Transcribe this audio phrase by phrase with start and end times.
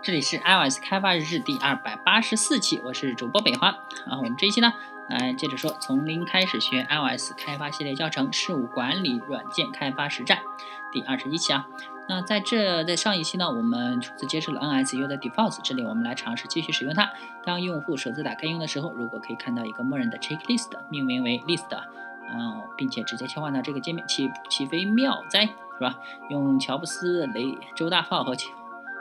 [0.00, 3.68] 这里是 iOS 开发日志第二百八十四期，我是主播北花
[4.06, 4.16] 啊。
[4.16, 4.72] 我们这一期呢，
[5.08, 10.38] 来接着说从零开始学 iOS 开发系列教程事务管理软件开发实战
[10.92, 11.66] 第二十一期啊。
[12.08, 17.10] 那在这在上一期呢，我们初次接触了 NSU 的 Defaults，这里我们来尝试继续使用它。
[17.44, 21.66] 当用户首次打开用的时候，如果可以看到一个默认的 checklist，命名为 list，
[22.32, 25.98] 嗯，并且直接切换到这个界面，岂岂非妙哉，是吧？
[26.30, 28.34] 用乔布斯、雷、周大炮和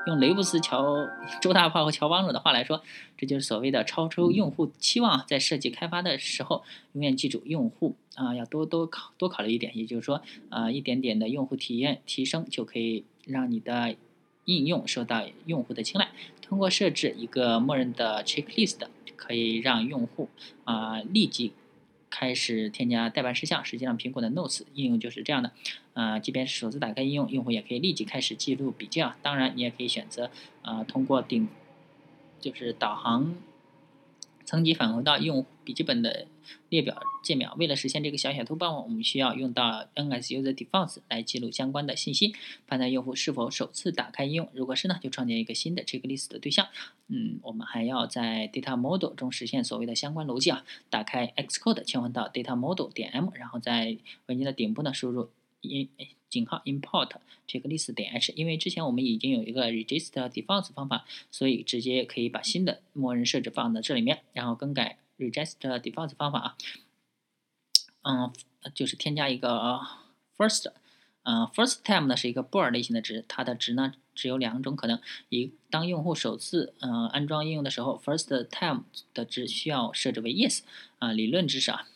[0.08, 1.06] 用雷布斯、乔、
[1.42, 2.82] 周大炮和乔帮主的话来说，
[3.18, 5.26] 这就是所谓的超出用户期望。
[5.28, 9.78] 在设计开发的时候，永远记住用户啊，要多多考多考虑一点。
[9.78, 13.98] 也就是说，啊，一点点的用户体验提升，就可以让你的
[14.46, 16.08] 应用受到用户的青睐。
[16.42, 18.78] 通过设置一个默认的 checklist，
[19.18, 20.30] 可以让用户
[20.64, 21.52] 啊立即。
[22.20, 25.52] 开始添加代办事项，实际上苹果的 Notes 应用就是这样的。
[25.94, 29.16] 啊，即便是首次打开应用，用户也可以立即开始记录笔记啊。
[29.22, 30.32] 当然，你也可以选择
[30.64, 31.48] 啊，通过顶
[32.42, 33.36] 就是导航。
[34.48, 36.26] 层级返回到用笔记本的
[36.70, 37.50] 列表界面。
[37.58, 42.34] 为了实现这个小小突破，我们需要用到 NS User Defaults 来记录相关的信息，
[42.66, 44.50] 判断用户是否首次打开应用。
[44.54, 46.68] 如果是呢，就创建一个新的 Checklist 的对象。
[47.10, 50.64] 嗯，我们还要在 Data Model 中实现所谓的相关逻辑啊。
[50.90, 55.30] 打开 Xcode，切换到 Data Model 点 M，然后在文件的顶部呢输入。
[55.64, 55.90] in
[56.30, 57.12] 井号 import
[57.46, 66.58] 这个 list 点 h，因为之前我们已经有一个 register defaults 方法，所以直接可以把新的默认设置放到这里面，然后更改 register defaults 方法啊，
[68.02, 68.34] 嗯，
[68.74, 69.80] 就是添加一个
[70.38, 70.72] first，
[71.24, 75.00] 嗯，first time 呢是一个 bool 类型的值，它的值呢只有两种可能，
[75.30, 78.84] 一当用户首次嗯安装应用的时候，first time
[79.14, 80.62] 的值需要设置为 yes，
[81.00, 81.88] 啊，理论知识啊。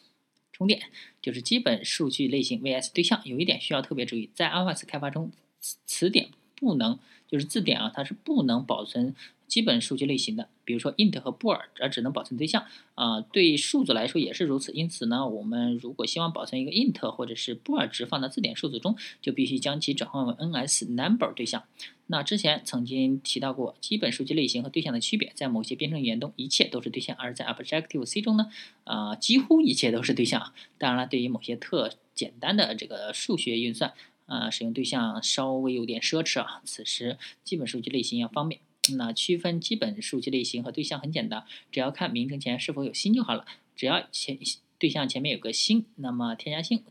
[0.62, 0.80] 充电
[1.24, 9.16] 就是基本数据类型 vs 对象，有一点需要特别注意，在 iOS 开发中，词词典不能就是字典啊，它是不能保存。
[9.48, 12.64] 基本数据类型的，比如说 int 和 bool，而只能保存对象
[12.96, 13.20] 啊。
[13.20, 14.72] 对数组来说也是如此。
[14.72, 21.64] 因此呢，我们如果希望保存一个 int 或者是 bool 值放到字典数组中，就必须将其转换为 NSNumber 对象。
[22.12, 28.52] 那之前曾经提到过，基本数据类型和对象的区别，在某些编程语言中，一切都是对象；而在 Objective C 中呢，
[28.84, 30.52] 啊，几乎一切都是对象。
[30.78, 33.94] 当然了，对于某些特简单的这个数学运算，
[34.26, 36.62] 啊，使用对象稍微有点奢侈啊。
[36.66, 38.60] 此时，基本数据类型要方便。
[38.98, 43.46] 那区分基本数据类型和对象很简单，只要看名称前是否有星就好了。
[43.74, 44.38] 只要前
[44.78, 46.84] 对象前面有个星，那么添加星。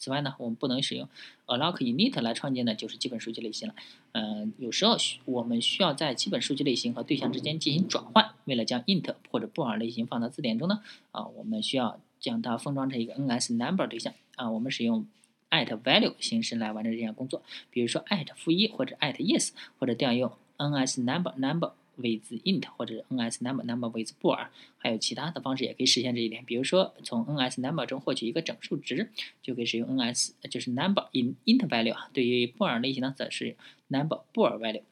[0.00, 1.06] 此外呢，我们不能使用
[1.46, 3.74] alloc init 来创建的就是基本数据类型了。
[4.12, 4.96] 嗯，有时候
[5.26, 8.30] 我们需要在基本数据类型和对象之间进行转换。
[8.46, 10.80] 为了将 int 或者布尔类型放到字典中呢，
[11.12, 14.14] 啊，我们需要将它封装成一个 NSNumber 对象。
[14.36, 15.06] 啊，我们使用
[15.50, 17.42] at @value 形式来完成这项工作。
[17.70, 20.32] 比如说 at 负一或者 at @yes 或者调用。
[20.60, 26.44] NSNumber number with int 或者是 NSNumber number with bool，还有其他的方式也可以实现这一点。
[26.44, 29.10] 比如说从 NSNumber 中获取一个整数值，
[29.42, 31.96] 就可以使用 NS，就是 number in int value。
[32.12, 33.56] 对于布尔类型呢，则是
[33.88, 34.82] number bool value。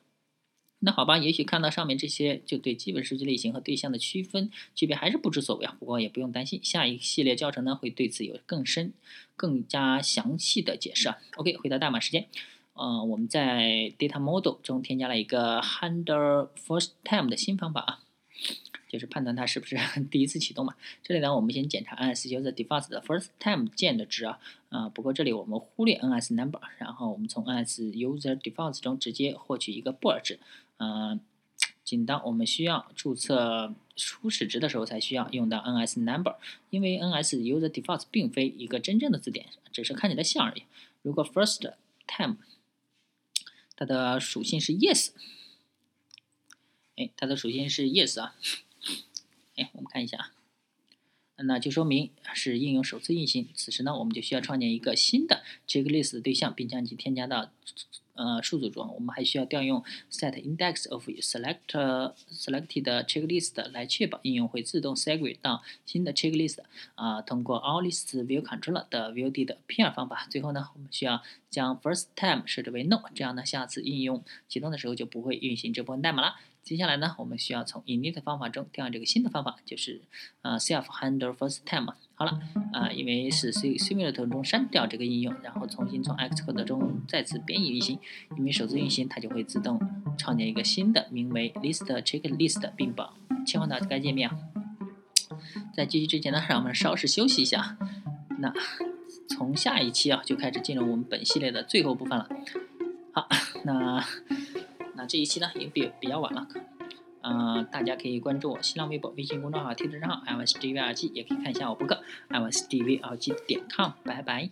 [0.81, 5.77] 那好吧，也许看到上面这些，就对基本数据类型和对象的区分区别还是不知所谓啊。
[5.81, 8.93] 不过也不用担心，下一系列教程呢会对此有更深、
[9.35, 11.19] 更加详细的解释啊。
[11.35, 12.29] OK，回到代码时间。
[12.81, 18.01] 嗯，我们在 data model 中添加了一个 handle first time 的新方法啊，
[18.89, 19.77] 就是判断它是不是
[20.11, 20.75] 第一次启动嘛。
[21.03, 24.39] 这里呢，我们先检查 NS user default 的 first time 键的值啊，
[24.69, 30.39] 啊，不过这里我们忽略 NSNumber，然后我们从 NS user default 中直接获取一个 b o r 值。
[30.77, 31.19] 嗯，
[31.83, 36.37] 仅当我们需要注册初始值的时候才需要用到 NSNumber，
[36.71, 40.63] 因为 NS user default 并非一个真正的字典，只是看起来像而已。
[41.03, 41.73] 如果 first
[42.07, 42.37] time
[43.79, 45.11] 它的属性是 yes，
[46.97, 48.35] 哎，它的属性是 yes 啊，
[49.55, 50.33] 哎，我们看一下啊，
[51.45, 53.49] 那就说明是应用首次运行。
[53.55, 57.51] 此时呢，我们就需要创建一个新的 checklist 对象，并将其添加到。
[58.15, 66.59] 呃，数组中，我们还需要调用 setIndexOf select selected checklist 来确保应用会自动 segue 到新的 checklist。
[66.97, 70.27] 啊，通过 AllListViewController 的 ViewD 的 pair 方法。
[70.29, 76.35] 最后呢，我们需要将 FirstTime 设置为 No，这样呢，下次应用启动的时候就不会运行这部分代码了。
[76.69, 80.03] 接下来呢，我们需要从 init 方法中调用这个新的方法，就是
[80.43, 81.95] 呃 self_handle_first_time。
[82.15, 82.39] 好了，
[82.75, 87.99] 啊，因为是 Simulator 中删掉这个应用，然后重新从 Xcode 中再次编译运行。
[88.37, 89.81] 因为首次运行，它就会自动
[90.19, 93.15] 创建一个新的名为 list_checklist，并把
[93.47, 94.31] 切换到该界面。
[95.73, 97.79] 在继续之前呢，让我们稍事休息一下。
[98.41, 98.53] 那
[99.31, 102.29] 从下一期啊，就开始进入我们本系列的最后部分了。
[103.15, 103.27] 好，
[103.65, 104.05] 那。
[104.99, 106.49] 那这一期呢也比比较晚了，
[107.23, 113.63] 嗯，大家可以关注我新浪微博、微信公众号、Twitter 账号 m s d v r g 也可以看一下我博客 m s d v r g 点
[113.71, 114.51] com，拜拜。